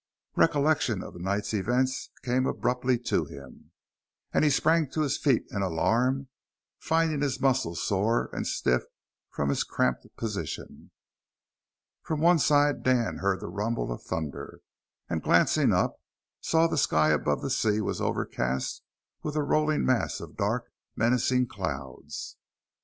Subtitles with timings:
[0.35, 3.69] Recollection of the night's events came abruptly to him,
[4.33, 6.27] and he sprang to his feet in alarm,
[6.79, 8.81] finding his muscles sore and stiff
[9.29, 10.89] from his cramped position.
[12.01, 14.61] From one side Dan heard the rumble of thunder,
[15.07, 16.01] and, glancing up,
[16.39, 18.81] saw that the sky above the sea was overcast
[19.21, 22.37] with a rolling mass of dark, menacing clouds.